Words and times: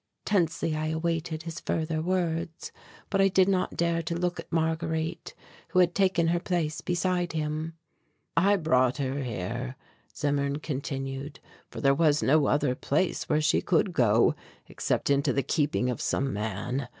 Tensely 0.25 0.75
I 0.75 0.87
awaited 0.87 1.43
his 1.43 1.59
further 1.59 2.01
words, 2.01 2.71
but 3.11 3.21
I 3.21 3.27
did 3.27 3.47
not 3.47 3.77
dare 3.77 4.01
to 4.01 4.15
look 4.17 4.39
at 4.39 4.51
Marguerite, 4.51 5.35
who 5.67 5.77
had 5.77 5.93
taken 5.93 6.29
her 6.29 6.39
place 6.39 6.81
beside 6.81 7.33
him. 7.33 7.75
"I 8.35 8.55
brought 8.55 8.97
her 8.97 9.21
here," 9.21 9.75
Zimmern 10.17 10.55
continued, 10.57 11.39
"for 11.69 11.81
there 11.81 11.93
was 11.93 12.23
no 12.23 12.47
other 12.47 12.73
place 12.73 13.29
where 13.29 13.41
she 13.41 13.61
could 13.61 13.93
go 13.93 14.33
except 14.65 15.11
into 15.11 15.33
the 15.33 15.43
keeping 15.43 15.87
of 15.87 16.01
some 16.01 16.33
man. 16.33 16.87